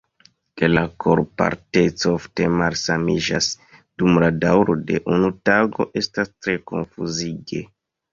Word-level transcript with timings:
Ke 0.59 0.67
la 0.69 0.81
korpalteco 1.03 2.13
ofte 2.19 2.47
malsamiĝas 2.61 3.49
dum 3.75 4.17
la 4.23 4.31
daŭro 4.45 4.77
de 4.87 4.97
unu 5.13 5.29
tago 5.51 5.87
estas 6.03 6.33
tre 6.47 6.57
konfuzige. 6.73 7.61